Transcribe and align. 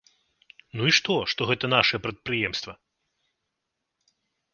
Ну 0.79 0.87
і 0.91 0.93
што, 0.99 1.17
што 1.33 1.41
гэта 1.49 1.65
нашае 1.75 1.99
прадпрыемства? 2.05 2.73